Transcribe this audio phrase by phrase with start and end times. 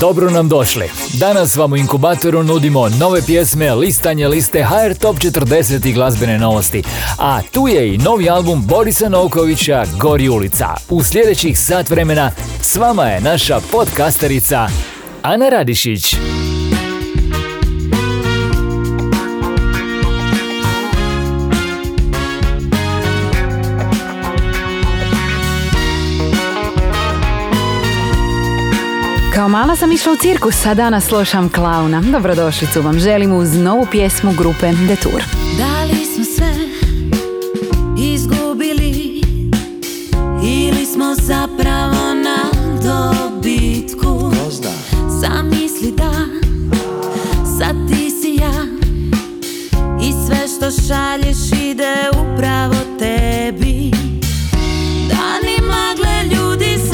[0.00, 0.90] Dobro nam došli.
[1.12, 6.82] Danas vam u inkubatoru nudimo nove pjesme, listanje liste HR Top 40 i glazbene novosti.
[7.18, 10.68] A tu je i novi album Borisa Novkovića Gori ulica.
[10.88, 12.30] U sljedećih sat vremena
[12.60, 14.68] s vama je naša podcasterica
[15.22, 16.16] Ana Radišić.
[29.40, 32.00] Kao mala sam išla u cirkus, a danas slušam klauna.
[32.00, 35.22] Dobrodošlicu vam želim uz novu pjesmu grupe Detour.
[35.58, 36.54] Da li smo sve
[37.98, 39.22] izgubili
[40.44, 42.38] ili smo zapravo na
[42.82, 44.32] dobitku?
[45.08, 46.12] Zamisli da
[47.58, 48.66] sad ti si ja
[50.02, 53.90] i sve što šalješ ide upravo tebi.
[55.08, 56.89] Dani magle ljudi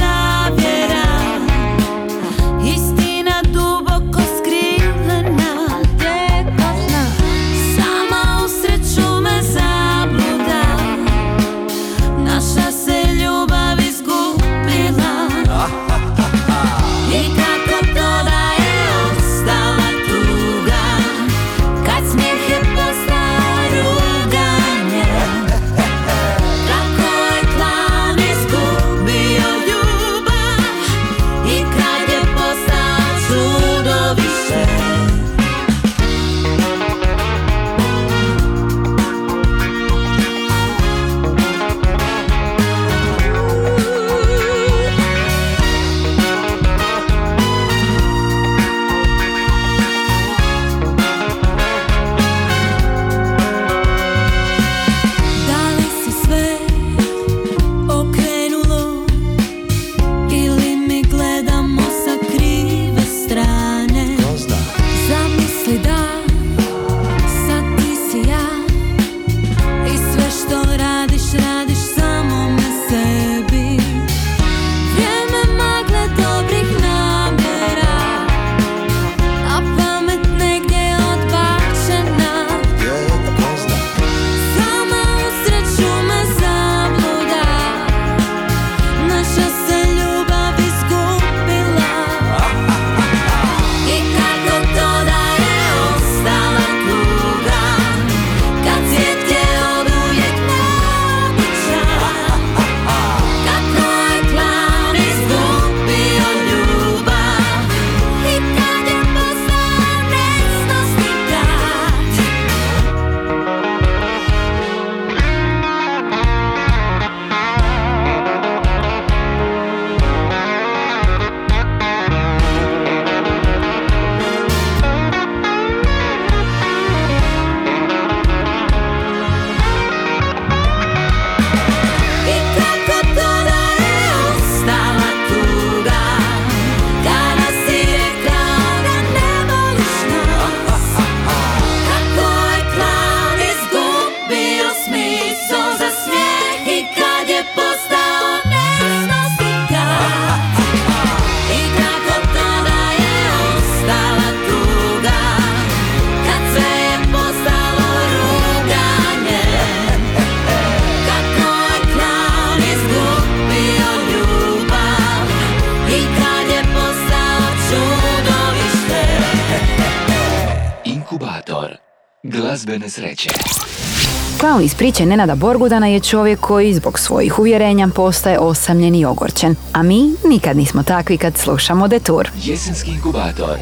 [174.56, 179.56] Klaun iz priče Nenada Borgudana je čovjek koji zbog svojih uvjerenja postaje osamljen i ogorčen.
[179.72, 182.30] A mi nikad nismo takvi kad slušamo Detour.
[182.42, 183.58] Jesenski inkubator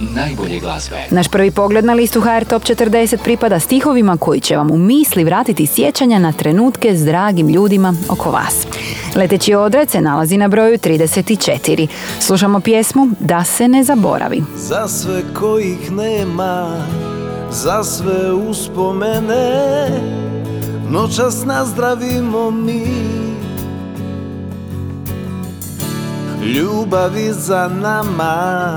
[0.00, 0.96] najbolje glazbe.
[1.10, 5.24] Naš prvi pogled na listu HR Top 40 pripada stihovima koji će vam u misli
[5.24, 8.66] vratiti sjećanja na trenutke s dragim ljudima oko vas.
[9.14, 11.86] Leteći odred se nalazi na broju 34.
[12.20, 14.42] Slušamo pjesmu Da se ne zaboravi.
[14.56, 16.76] Za sve kojih nema
[17.52, 19.88] za sve uspomene.
[20.90, 22.86] Noćas nazdravimo mi.
[26.54, 28.72] Ljubavi za nama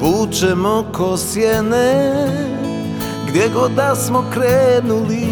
[0.00, 2.12] Vučemo ko sjene
[3.28, 5.26] Gdje god da smo krenuli.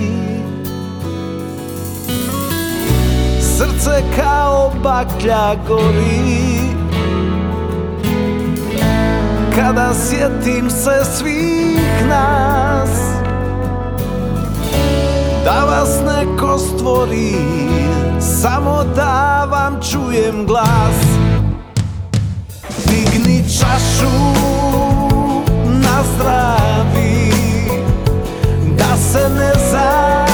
[3.40, 6.74] Srce kao baklja gori.
[9.56, 11.63] Kada sjetim se svi
[11.94, 12.90] svih nas.
[15.44, 17.34] Da vas neko stvori
[18.20, 21.00] Samo da vam čujem glas.
[22.86, 24.16] Digni čašu
[25.66, 27.32] na zdravi
[28.78, 30.33] Da se ne završi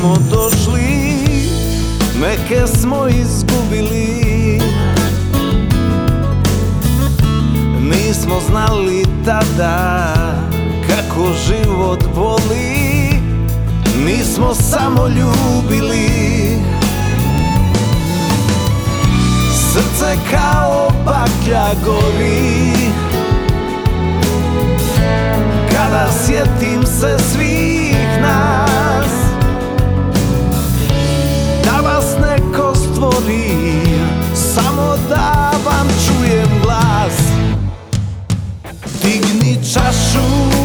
[0.00, 1.18] smo došli,
[2.20, 4.60] meke smo izgubili.
[7.80, 10.14] Nismo znali tada
[10.88, 13.10] kako život boli
[14.06, 16.10] Nismo samo ljubili.
[19.72, 22.72] Srce kao baklja gori.
[25.72, 29.19] Kada sjetim se svih nas
[33.30, 37.16] prija Samo da vam čujem glas.
[39.02, 40.59] Digni čašu.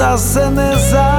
[0.00, 1.17] I'll se ne zavljamo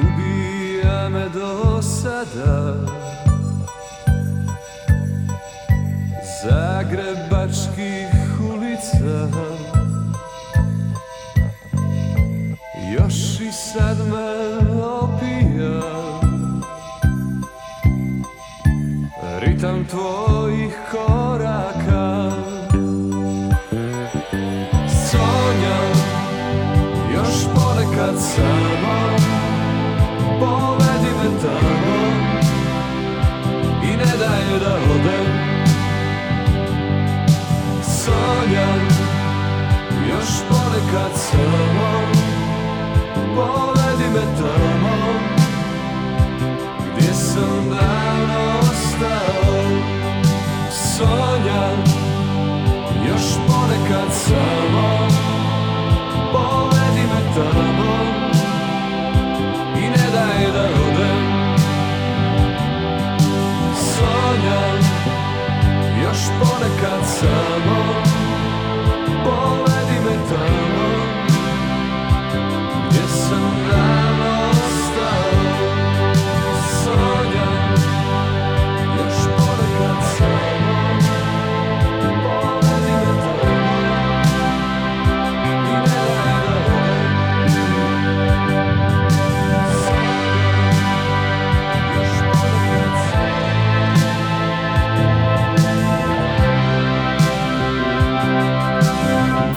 [0.00, 2.74] Ubija me do sada.
[6.42, 9.28] Zagrebačkih ulica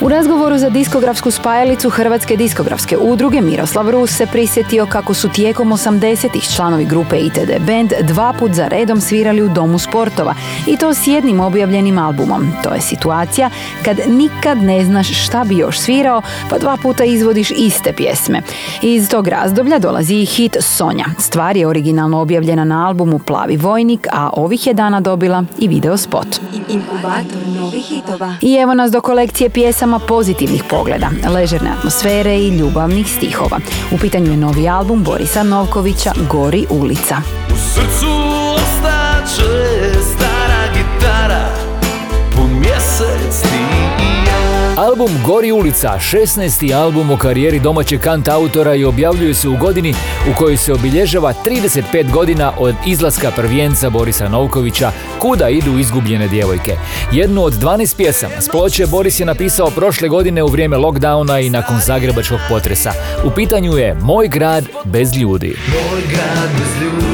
[0.02, 5.72] U razgovoru za diskografsku spajalicu Hrvatske diskografske udruge Miroslav Rus se prisjetio kako su tijekom
[5.72, 10.36] 80-ih članovi grupe ITD Band dva put za redom svirali u Domu sportova
[10.68, 12.48] i to s jednim objavljenim albumom.
[12.64, 13.50] To je situacija
[13.86, 18.42] kad nikad ne znaš šta bi još svirao pa dva puta izvodiš iste pjesme.
[18.82, 21.06] Iz tog razdoblja dolazi i hit Sonja.
[21.20, 25.98] Stvar je originalno objavljena na albumu Plavi vojnik, a ovih je dana dobila i video
[25.98, 26.28] spot.
[26.70, 28.36] Inkubator novih hitova.
[28.42, 33.60] I evo nas do kolekcije pjesama pozitivnih pogleda, ležerne atmosfere i ljubavnih stihova.
[33.92, 37.16] U pitanju je novi album Borisa Novkovića Gori ulica.
[37.54, 38.31] U srcu
[44.82, 46.76] Album Gori ulica, 16.
[46.76, 49.94] album u karijeri domaćeg kanta autora i objavljuje se u godini
[50.32, 56.78] u kojoj se obilježava 35 godina od izlaska prvijenca Borisa Novkovića Kuda idu izgubljene djevojke.
[57.12, 61.50] Jednu od 12 pjesama s ploče Boris je napisao prošle godine u vrijeme lockdowna i
[61.50, 62.92] nakon zagrebačkog potresa.
[63.26, 65.56] U pitanju je Moj grad bez ljudi.
[65.68, 67.11] Moj grad bez ljudi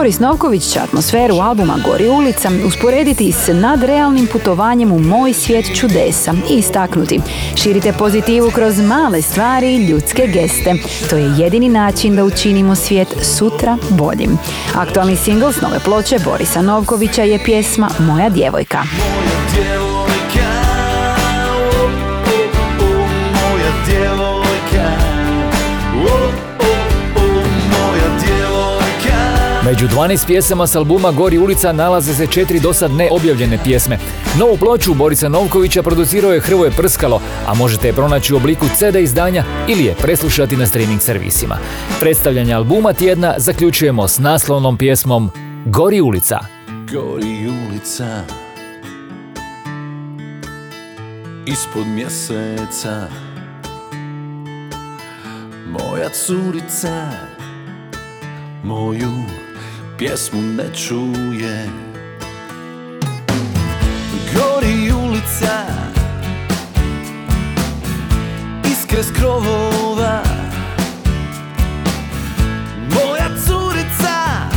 [0.00, 6.34] Boris Novković će atmosferu albuma Gori ulica usporediti s nadrealnim putovanjem u moj svijet čudesa
[6.50, 7.20] i istaknuti.
[7.56, 10.74] Širite pozitivu kroz male stvari i ljudske geste.
[11.10, 14.38] To je jedini način da učinimo svijet sutra boljim.
[14.74, 18.82] Aktualni singl s nove ploče Borisa Novkovića je pjesma Moja djevojka.
[19.54, 19.79] djevojka
[29.70, 33.98] Među 12 pjesama s albuma Gori ulica nalaze se četiri dosad neobjavljene pjesme.
[34.38, 38.96] Novu ploču Borisa Novkovića producirao je Hrvoje Prskalo, a možete je pronaći u obliku CD
[38.96, 41.58] izdanja ili je preslušati na streaming servisima.
[42.00, 45.30] Predstavljanje albuma tjedna zaključujemo s naslovnom pjesmom
[45.66, 46.38] Gori ulica.
[46.92, 48.22] Gori ulica
[51.46, 53.08] Ispod mjeseca
[55.66, 57.10] Moja curica
[58.64, 59.12] Moju
[60.00, 61.68] pjesmu ne čuje.
[64.34, 65.64] Gori ulica
[68.64, 70.22] Iskre s krovova.
[72.88, 74.48] Moja curica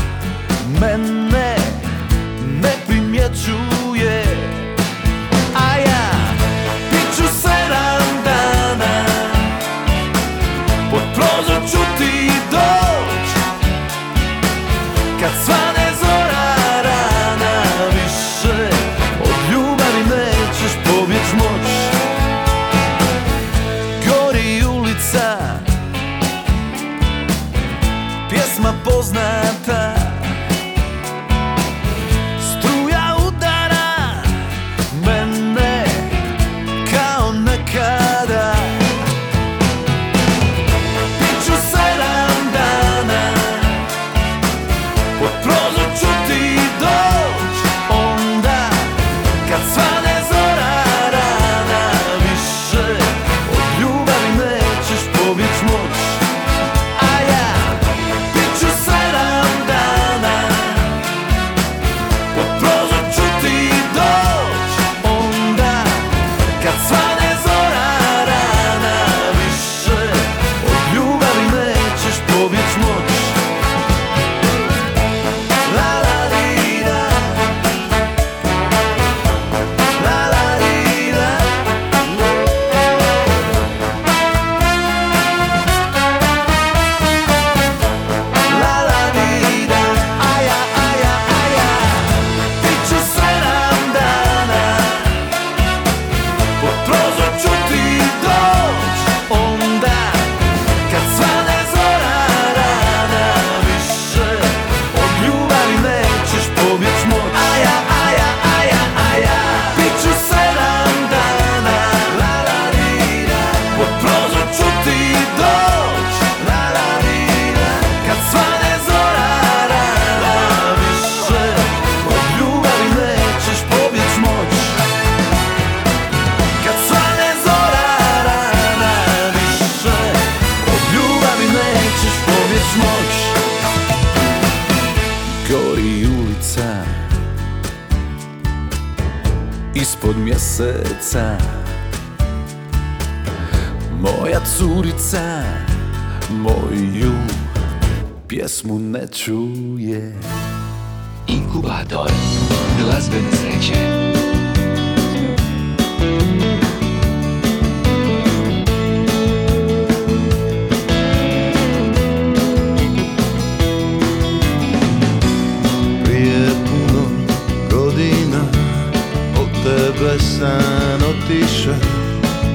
[0.80, 1.23] Mene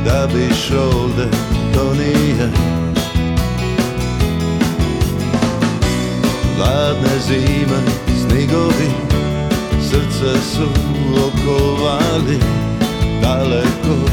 [0.04, 1.28] da bi šolde
[1.74, 2.50] to nije.
[6.56, 7.78] Hladne zime,
[8.20, 8.90] snigovi,
[9.82, 10.68] srce su
[11.16, 12.38] okovali
[13.22, 14.11] Daleko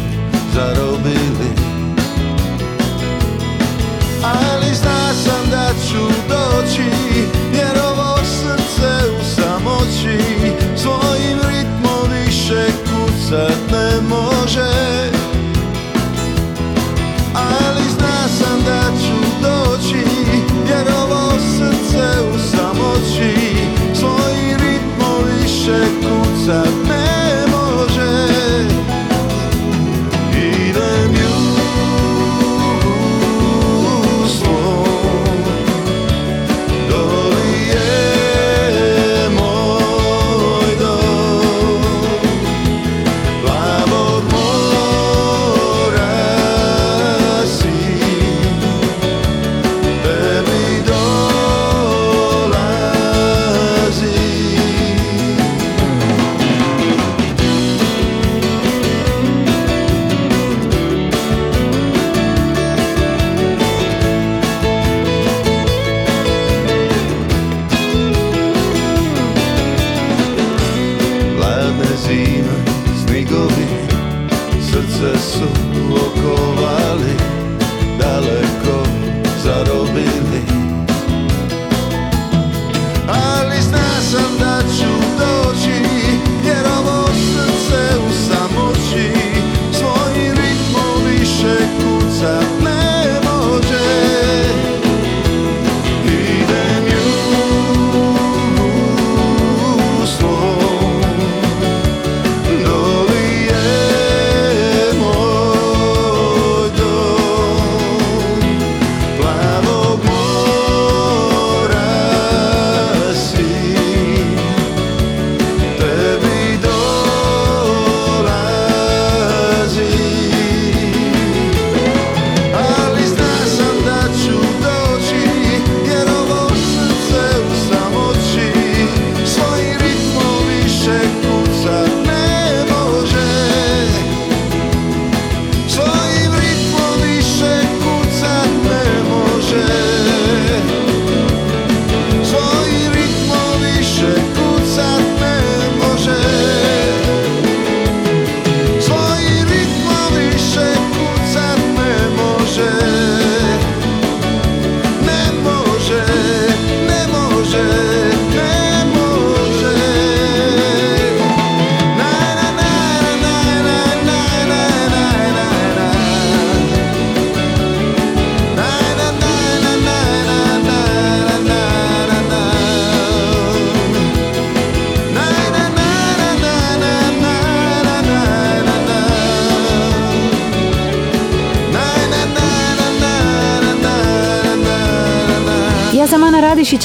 [0.54, 1.66] zarobili.
[4.24, 6.90] Ali zna sam da ću doći
[7.54, 10.20] Jer ovo srce u samoći
[10.76, 15.05] Svojim ritmom više kucat ne može.
[25.66, 27.05] više kuca me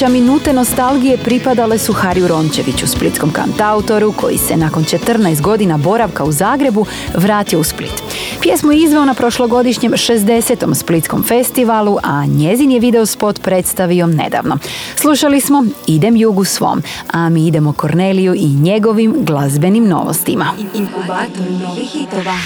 [0.01, 6.23] Radišića minute nostalgije pripadale su Hariju Rončeviću, splitskom kantautoru koji se nakon 14 godina boravka
[6.23, 6.85] u Zagrebu
[7.15, 8.03] vratio u Split.
[8.41, 10.75] Pjesmu je izveo na prošlogodišnjem 60.
[10.75, 14.57] Splitskom festivalu, a njezin je video spot predstavio nedavno.
[14.95, 20.45] Slušali smo Idem jugu svom, a mi idemo Korneliju i njegovim glazbenim novostima.
[20.73, 22.37] Inkubator novih hitova.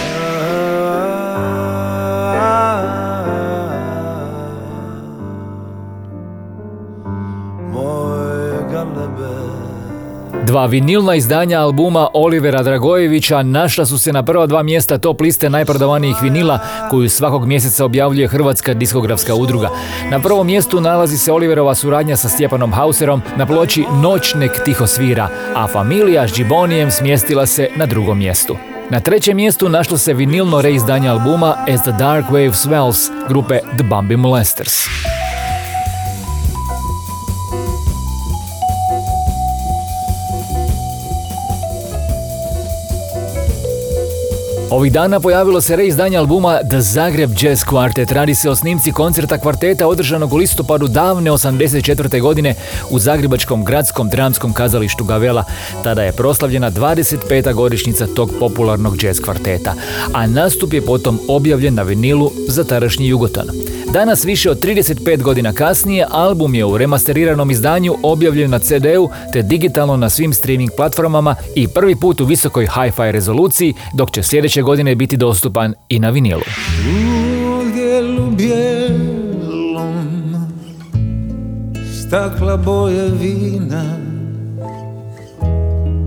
[10.45, 15.49] Dva vinilna izdanja albuma Olivera Dragojevića našla su se na prva dva mjesta top liste
[15.49, 19.69] najprodavanijih vinila koju svakog mjeseca objavljuje Hrvatska diskografska udruga.
[20.11, 24.87] Na prvom mjestu nalazi se Oliverova suradnja sa Stjepanom Hauserom na ploči Noć nek tiho
[24.87, 28.57] svira, a familija s Džibonijem smjestila se na drugom mjestu.
[28.89, 33.83] Na trećem mjestu našlo se vinilno reizdanje albuma As the Dark Wave Swells grupe The
[33.83, 34.73] Bambi Molesters.
[44.69, 48.11] Ovih dana pojavilo se reizdanje albuma The Zagreb Jazz Quartet.
[48.11, 52.21] Radi se o snimci koncerta kvarteta održanog u listopadu davne 84.
[52.21, 52.55] godine
[52.89, 55.43] u Zagrebačkom gradskom dramskom kazalištu Gavela.
[55.83, 57.53] Tada je proslavljena 25.
[57.53, 59.73] godišnjica tog popularnog jazz kvarteta,
[60.13, 63.47] a nastup je potom objavljen na vinilu za tarašnji Jugoton.
[63.95, 69.41] Danas više od 35 godina kasnije album je u remasteriranom izdanju objavljen na CD-u te
[69.41, 74.61] digitalno na svim streaming platformama i prvi put u visokoj hi-fi rezoluciji dok će sljedeće
[74.61, 76.41] godine biti dostupan i na vinilu.
[76.41, 77.65] U
[82.07, 83.97] Stakla boje vina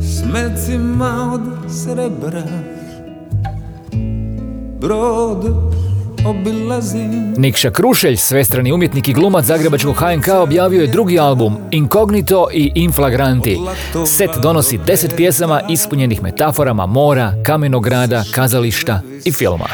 [0.00, 2.42] S mecima od srebra
[4.80, 5.77] Brod
[6.26, 12.72] obilazim Nikša Krušelj, svestrani umjetnik i glumac Zagrebačkog HNK objavio je drugi album Incognito i
[12.74, 13.58] Inflagranti.
[14.06, 19.66] Set donosi deset pjesama ispunjenih metaforama mora, kamenog grada, kazališta i filma.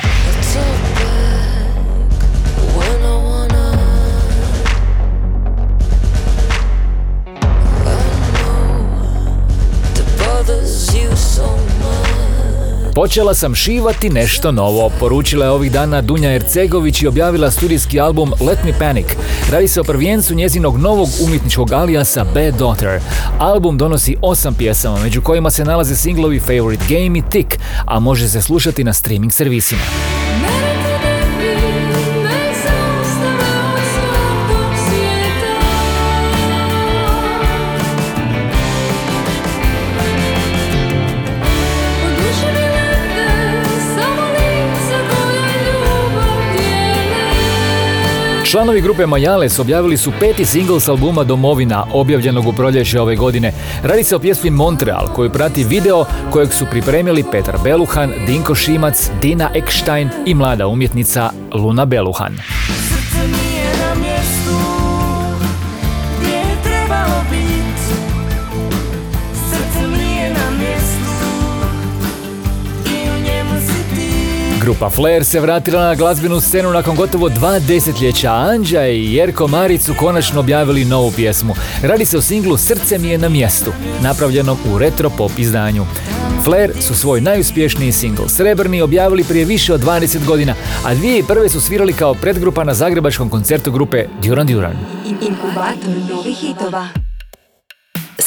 [12.95, 18.33] Počela sam šivati nešto novo, poručila je ovih dana Dunja Ercegović i objavila studijski album
[18.41, 19.07] Let Me Panic.
[19.53, 23.01] Radi se o prvijencu njezinog novog umjetničkog alijasa Bad Daughter.
[23.39, 28.29] Album donosi osam pjesama, među kojima se nalaze singlovi Favorite Game i Tick, a može
[28.29, 29.83] se slušati na streaming servisima.
[48.55, 53.53] Članovi grupe Majales objavili su peti singl s albuma Domovina, objavljenog u proljeće ove godine.
[53.83, 59.11] Radi se o pjesmi Montreal, koju prati video kojeg su pripremili Petar Beluhan, Dinko Šimac,
[59.23, 62.37] Dina Ekstein i mlada umjetnica Luna Beluhan.
[74.65, 78.33] Grupa Flair se vratila na glazbenu scenu nakon gotovo dva desetljeća.
[78.33, 81.55] Anđa i Jerko Marić su konačno objavili novu pjesmu.
[81.83, 83.73] Radi se o singlu Srce mi je na mjestu,
[84.03, 85.87] napravljenom u retro pop izdanju.
[86.45, 91.49] Flair su svoj najuspješniji singl Srebrni objavili prije više od 20 godina, a 2001.
[91.49, 94.77] su svirali kao predgrupa na zagrebačkom koncertu grupe Duran Duran.
[95.21, 97.04] Inkubator novih hitova.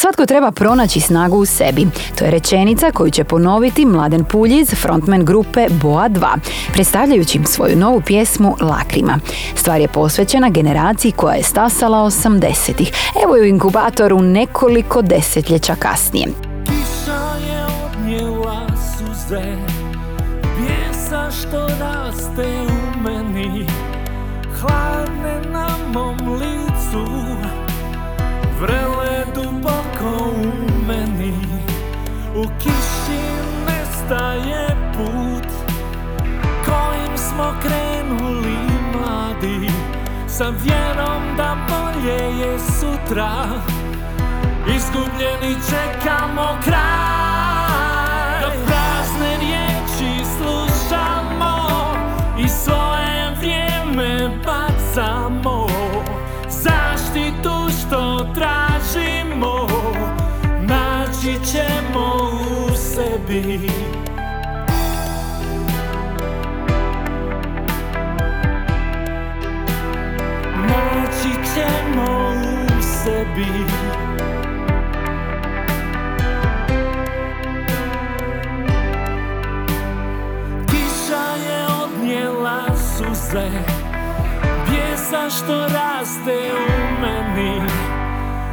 [0.08, 1.88] Svatko treba pronaći snagu u sebi.
[2.18, 6.28] To je rečenica koju će ponoviti Mladen Puljiz, frontman grupe Boa 2,
[6.74, 9.20] predstavljajući svoju novu pjesmu Lakrima.
[9.56, 12.92] Stvar je posvećena generaciji koja je stasala 80-ih.
[13.24, 16.28] Evo je u inkubatoru nekoliko desetljeća kasnije.
[20.58, 23.68] Bijesa što raste u meni
[24.62, 27.08] Hladne na mom licu
[28.60, 30.52] Vrele duboko u
[30.88, 31.34] meni
[32.36, 33.22] U kiši
[33.68, 35.48] nestaje put.
[36.66, 38.58] Kojim smo krenuli
[38.94, 39.72] mladi
[40.28, 43.32] Sa vjerom da bolje je sutra.
[44.76, 47.57] Izgubljeni čekamo kraj
[63.42, 63.68] me.
[70.68, 72.32] Naći ćemo
[72.78, 73.48] u sebi
[80.68, 83.50] Kiša je odnijela suze
[84.66, 87.62] Pjesa što raste u meni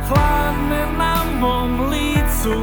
[0.08, 2.54] Hladne na mom licu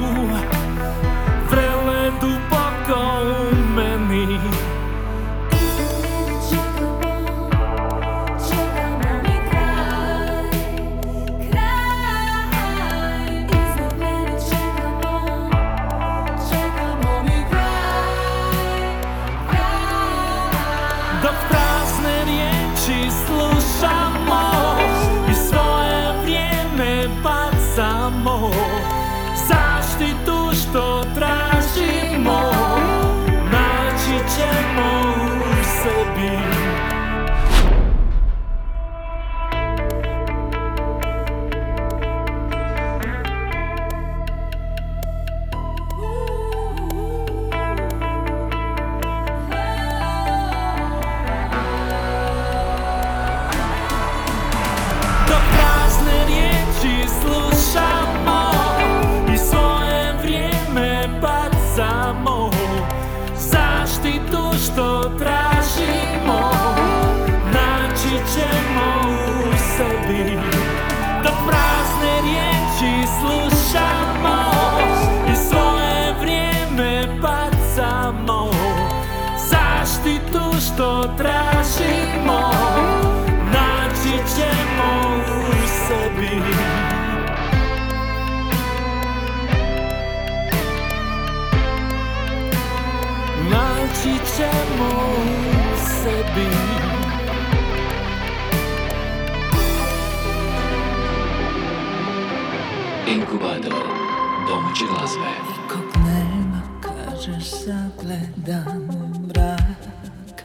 [108.11, 108.87] gledam
[109.27, 110.41] mrak.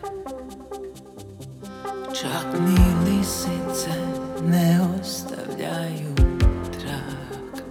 [2.14, 3.96] Čak ni lisice
[4.46, 6.14] ne ostavljaju
[6.72, 7.62] trak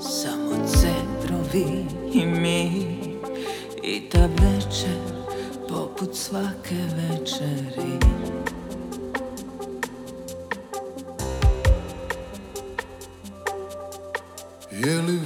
[0.00, 2.86] Samo cedrovi i mi
[3.82, 5.00] I ta večer
[5.68, 7.98] poput svake večeri.
[14.70, 15.25] Je li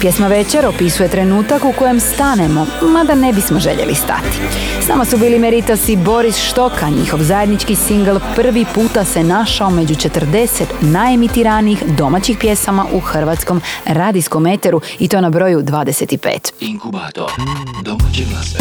[0.00, 4.38] Pjesma Večer opisuje trenutak u kojem stanemo, mada ne bismo željeli stati.
[4.84, 9.70] S nama su bili Meritas i Boris Štoka, njihov zajednički singl prvi puta se našao
[9.70, 16.52] među 40 najemitiranijih domaćih pjesama u hrvatskom radijskom eteru i to na broju 25.
[16.60, 17.30] Inkubator
[17.82, 18.60] domaće glazbe.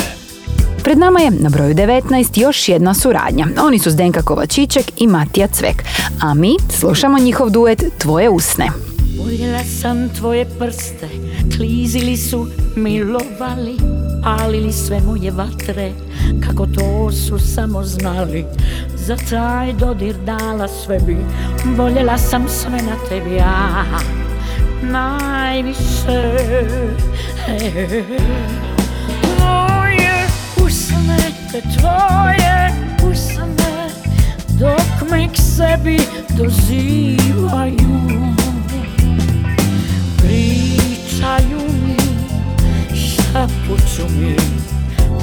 [0.84, 3.48] Pred nama je na broju 19 još jedna suradnja.
[3.62, 5.84] Oni su Zdenka Kovačićek i Matija Cvek,
[6.22, 8.89] a mi slušamo njihov duet Tvoje usne.
[9.20, 11.10] Voljela sam tvoje prste,
[11.58, 13.78] klizili su, milovali,
[14.24, 15.92] palili sve moje vatre,
[16.48, 18.46] kako to su samo znali.
[18.96, 21.18] Za taj dodir dala sve bi,
[21.78, 23.86] voljela sam sve na tebi, ja,
[24.82, 25.80] najviše.
[29.22, 30.28] Tvoje
[30.66, 31.18] usne,
[31.52, 32.72] te tvoje
[33.12, 33.90] usne,
[34.60, 36.00] dok me k sebi
[36.38, 38.29] dozivaju.
[41.20, 41.98] Pričaju mi,
[42.96, 44.36] šapuću mi,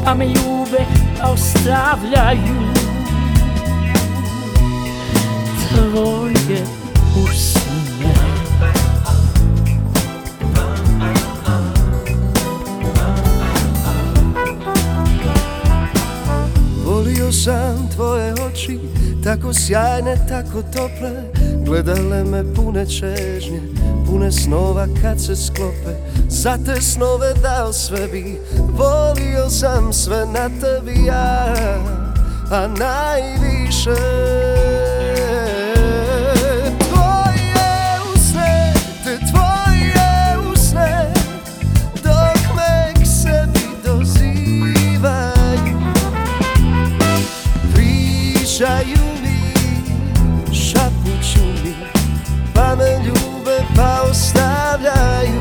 [0.05, 0.85] pa me ljube,
[1.21, 2.73] pa ostavljaju.
[5.69, 6.65] Tvoje
[7.25, 7.67] usne.
[16.85, 18.79] Volio sam tvoje oči,
[19.25, 21.11] tako sjajne, tako tople
[21.65, 23.61] Gledale me pune čežnje,
[24.07, 25.97] pune snova kad se sklope.
[26.29, 31.55] Za te snove dao sve bi, volio sam sve na tebi ja
[32.51, 34.56] A najviše
[54.77, 55.36] ostavljaju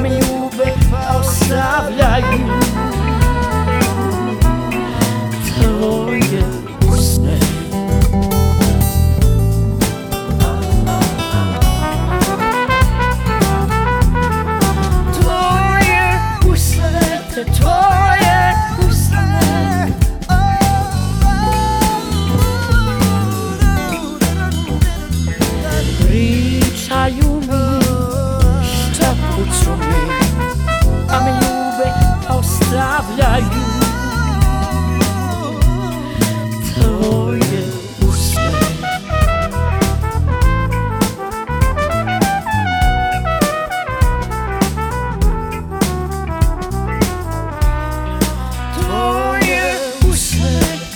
[0.00, 0.72] me ljube,
[1.20, 2.61] ostavljaju.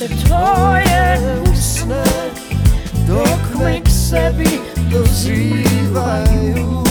[0.09, 1.19] Te tvoje
[1.51, 2.05] usne,
[3.07, 6.86] dok me k sebi dozivaju.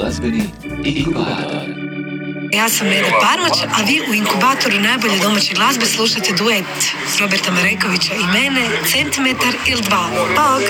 [0.00, 0.44] Glazbeni
[0.84, 1.62] inkubator.
[2.52, 6.64] Ja sam Neda Parmać, a vi u inkubatoru najbolje domaće glazbe slušate duet
[7.20, 10.04] Roberta Marekovića i mene, Centimetar ili dva.
[10.36, 10.62] Bog!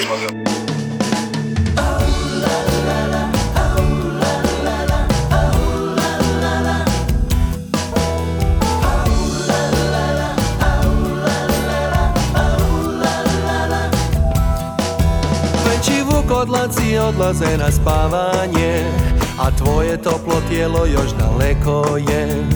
[15.65, 19.10] Veći vuk odlazi, odlaze na spavanje
[19.41, 22.47] A tvoje toplo tijelo još daleko je.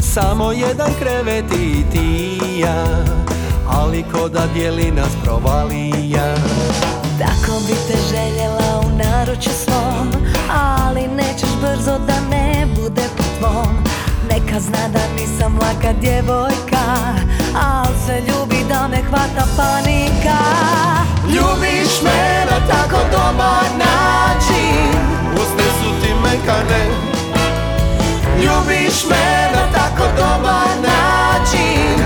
[0.00, 2.84] Samo jedan krevet i ti i ja.
[3.68, 6.34] Ali ko da dijeli nas provalija.
[7.18, 10.12] Tako bi te željela u naručju svom
[10.50, 13.76] Ali nećeš brzo da ne bude po tvom.
[14.30, 16.84] Neka zna da nisam laka djevojka
[17.54, 20.38] Al se ljubi da me hvata panika.
[21.28, 24.94] Ljubiš me na tako dobar način
[26.44, 26.84] Mekane
[28.42, 32.04] Ljubiš me na tako dobar način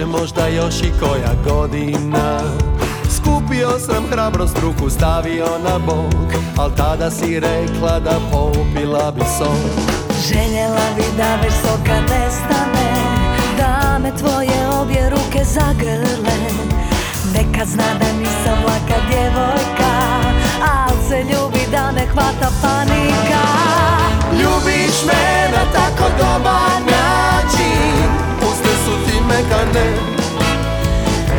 [0.00, 2.40] će možda još i koja godina.
[3.16, 9.86] Skupio sam hrabrost, ruku stavio na bok Al tada si rekla da popila bi sok.
[10.28, 12.90] Željela bi da bez soka nestane
[13.58, 16.38] Da me tvoje obje ruke zagrle.
[17.34, 19.92] Neka zna da nisam laka djevojka
[20.62, 23.42] Al se ljubi da me hvata panika.
[24.32, 28.29] Ljubiš me na tako dobar način
[29.30, 29.86] Ti mekane.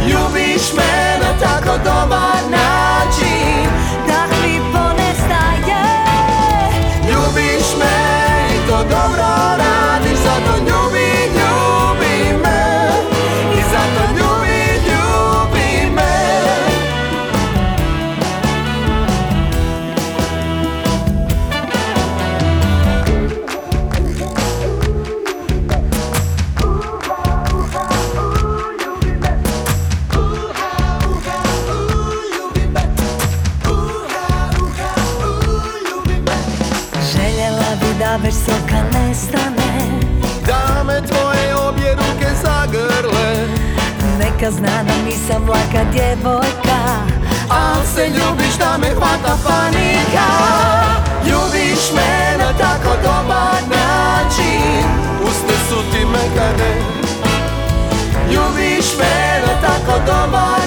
[0.07, 3.69] Ljubiš me na tako dobar način
[4.07, 4.59] Dah mi
[44.57, 46.79] Zna da nisam laka djevojka.
[47.49, 50.27] Al se ljubiš da me hvata panika.
[51.25, 54.85] Ljubiš me na tako dobar način.
[55.23, 56.73] Usne su ti mekane.
[58.31, 60.60] Ljubiš me na tako dobar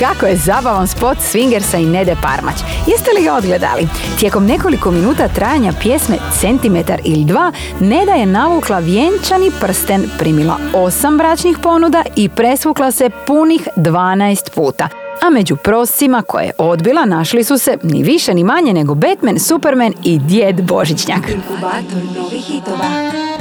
[0.00, 2.54] kako je zabavan spot Swingersa i Nede Parmać.
[2.86, 3.88] Jeste li ga odgledali?
[4.18, 11.18] Tijekom nekoliko minuta trajanja pjesme Centimetar ili dva, Neda je navukla vjenčani prsten, primila osam
[11.18, 14.88] bračnih ponuda i presvukla se punih 12 puta.
[15.22, 19.38] A među proscima koje je odbila našli su se ni više ni manje nego Batman,
[19.38, 21.28] Superman i Djed Božićnjak.
[21.28, 23.39] Inkubator novih hitova.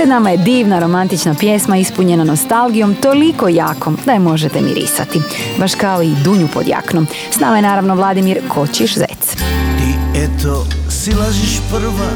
[0.00, 5.20] Pred nama je divna romantična pjesma ispunjena nostalgijom toliko jakom da je možete mirisati.
[5.58, 7.06] Baš kao i Dunju pod jaknom.
[7.30, 9.36] S nama je naravno Vladimir Kočiš Zec.
[9.78, 12.10] Ti eto silaziš prva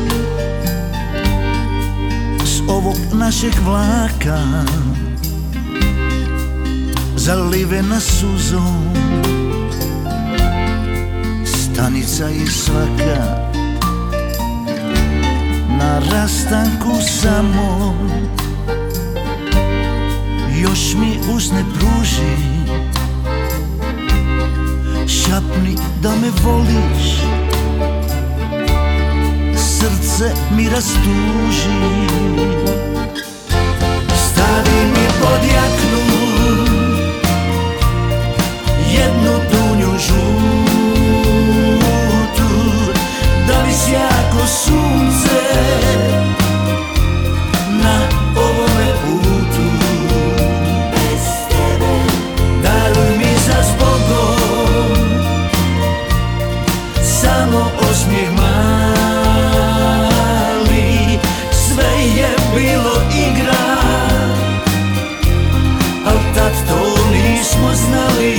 [2.44, 4.38] S ovog našeg vlaka
[7.16, 8.94] Zalivena suzom
[11.44, 13.53] Stanica je svaka
[15.84, 16.90] Na rastanku
[17.22, 17.94] samo.
[20.56, 22.36] Još mi usne pruži.
[25.08, 27.04] Šapni da me voliš.
[29.56, 31.78] Srce mi rastuži.
[34.16, 36.04] Stavi mi pod jaknu.
[38.92, 39.33] Jednu
[67.64, 68.34] upoznali.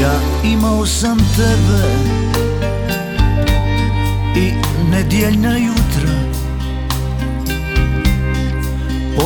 [0.00, 1.84] Ja imao sam tebe
[4.36, 4.52] I
[4.90, 5.83] nedjeljna jutra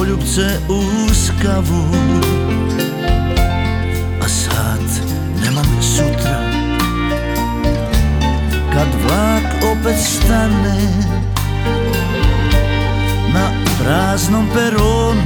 [0.08, 1.84] poljubce uz kavu
[4.24, 4.80] A sad
[5.44, 6.40] nemam sutra.
[8.72, 10.80] Kad vlak opet stane
[13.34, 15.22] Na praznom peronu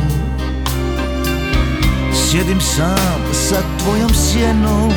[2.14, 4.92] Sjedim sam sa tvojom sjenom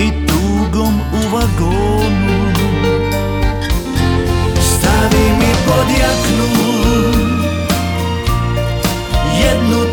[0.00, 2.52] I tugom u vagonu.
[4.60, 6.75] Stavi mi pod jaknu
[9.46, 9.85] одну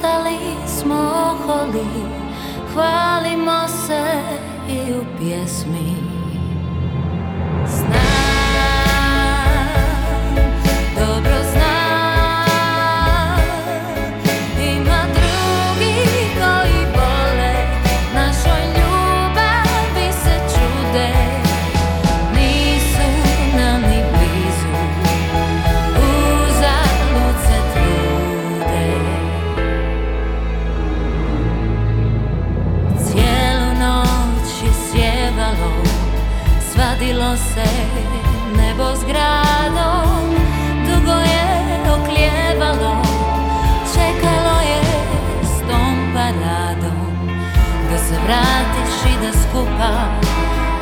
[0.00, 1.86] postali smo holi.
[2.74, 4.02] Hvalimo se
[4.68, 5.99] i u pjesmi.
[48.30, 49.92] vratiš i da skupa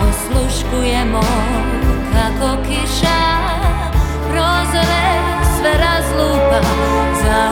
[0.08, 1.22] Osluškujemo
[2.12, 3.18] kako kiša
[4.30, 5.08] Prozore
[5.56, 6.60] sve razlupa.
[7.22, 7.50] Za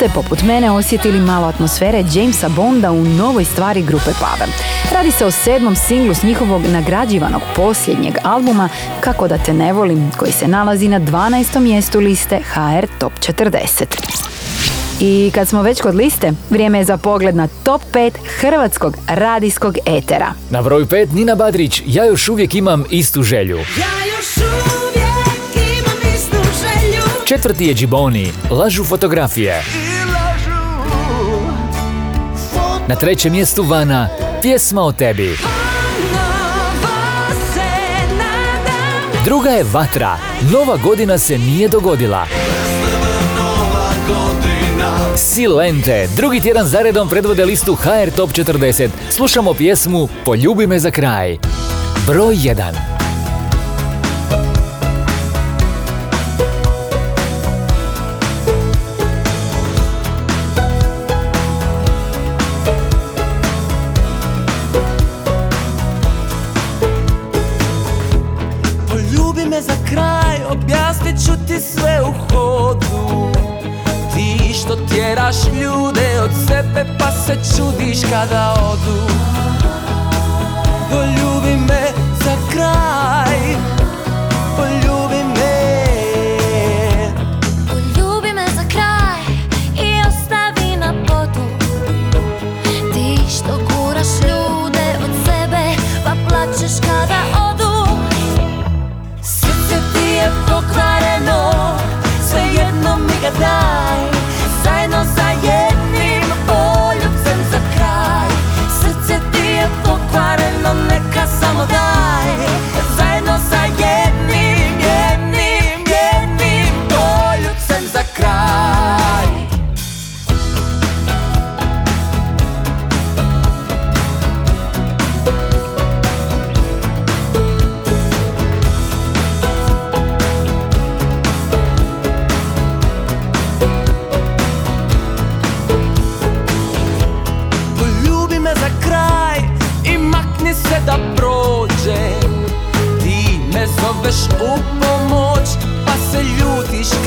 [0.00, 4.52] ste poput mene osjetili malo atmosfere Jamesa Bonda u novoj stvari grupe Pave.
[4.92, 8.68] Radi se o sedmom singlu s njihovog nagrađivanog posljednjeg albuma
[9.00, 11.60] Kako da te ne volim, koji se nalazi na 12.
[11.60, 13.84] mjestu liste HR Top 40.
[15.00, 19.76] I kad smo već kod liste, vrijeme je za pogled na top 5 hrvatskog radijskog
[19.86, 20.32] etera.
[20.50, 23.58] Na broju 5 Nina Badrić, ja još uvijek imam istu želju.
[27.30, 29.62] Četvrti je Džiboni, lažu fotografije.
[32.90, 34.08] Na trećem mjestu Vana,
[34.42, 35.36] pjesma o tebi.
[39.24, 40.18] Druga je Vatra,
[40.52, 42.26] nova godina se nije dogodila.
[45.16, 48.88] Silente, drugi tjedan zaredom predvode listu HR Top 40.
[49.10, 51.38] Slušamo pjesmu Poljubi me za kraj.
[52.06, 52.89] Broj 1.
[75.10, 79.00] tjeraš ljude od sebe pa se čudiš kada odu.
[80.90, 81.82] Poljubi me
[82.24, 82.99] za kraj,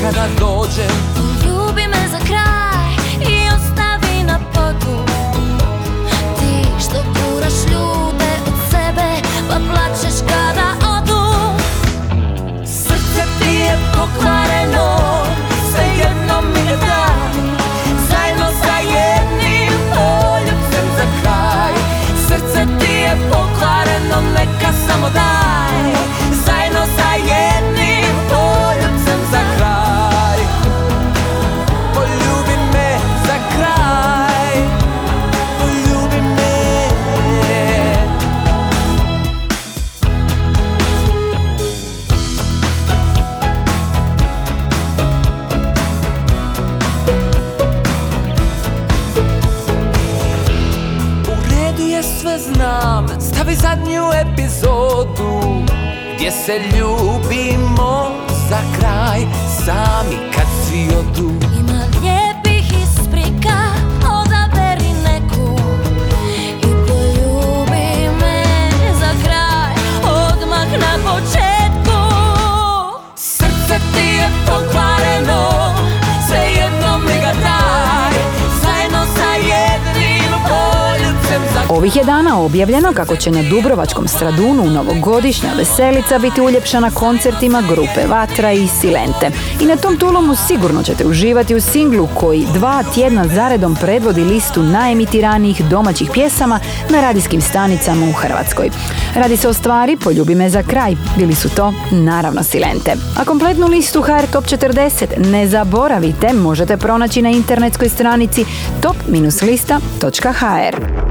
[0.04, 1.13] kada dođem
[56.46, 58.10] se ljubimo
[58.48, 59.20] za kraj,
[59.64, 61.53] sami kad svi odu
[81.76, 88.06] Ovih je dana objavljeno kako će na Dubrovačkom stradunu novogodišnja veselica biti uljepšana koncertima grupe
[88.08, 89.30] Vatra i Silente.
[89.60, 94.62] I na tom tulomu sigurno ćete uživati u singlu koji dva tjedna zaredom predvodi listu
[94.62, 96.60] najemitiranijih domaćih pjesama
[96.90, 98.70] na radijskim stanicama u Hrvatskoj.
[99.14, 102.92] Radi se o stvari Poljubi me za kraj, bili su to naravno Silente.
[103.16, 108.44] A kompletnu listu HR Top 40 ne zaboravite, možete pronaći na internetskoj stranici
[108.80, 111.03] top-lista.hr.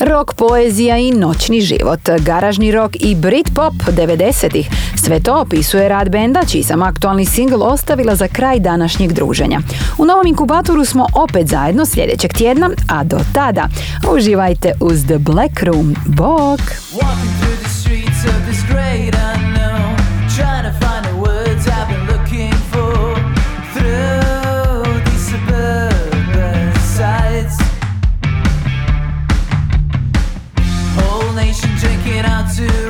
[0.00, 4.70] Rock, poezija i noćni život, garažni rock i Britpop 90-ih.
[4.96, 9.60] Sve to opisuje rad benda čiji sam aktualni singl ostavila za kraj današnjeg druženja.
[9.98, 13.68] U novom inkubatoru smo opet zajedno sljedećeg tjedna, a do tada
[14.14, 15.96] uživajte uz The Black Room.
[16.06, 16.60] Bok!
[31.48, 32.87] nation, drink it out too.